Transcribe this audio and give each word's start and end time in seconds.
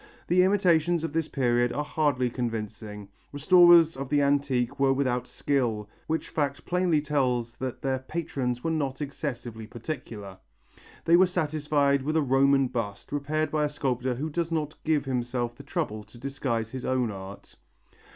The 0.25 0.41
imitations 0.41 1.03
of 1.03 1.13
this 1.13 1.27
period 1.27 1.71
are 1.71 1.83
hardly 1.83 2.31
convincing. 2.31 3.07
Restorers 3.31 3.95
of 3.95 4.09
the 4.09 4.23
antique 4.23 4.79
were 4.79 4.91
without 4.93 5.27
skill, 5.27 5.87
which 6.07 6.29
fact 6.29 6.65
plainly 6.65 6.99
tells 7.01 7.53
that 7.57 7.83
their 7.83 7.99
patrons 7.99 8.63
were 8.63 8.71
not 8.71 8.99
excessively 8.99 9.67
particular. 9.67 10.39
They 11.05 11.17
were 11.17 11.27
satisfied 11.27 12.01
with 12.01 12.17
a 12.17 12.21
Roman 12.23 12.65
bust, 12.67 13.11
repaired 13.11 13.51
by 13.51 13.63
a 13.63 13.69
sculptor 13.69 14.15
who 14.15 14.31
does 14.31 14.51
not 14.51 14.73
give 14.83 15.05
himself 15.05 15.53
the 15.55 15.61
trouble 15.61 16.03
to 16.05 16.17
disguise 16.17 16.71
his 16.71 16.83
own 16.83 17.11
art. 17.11 17.55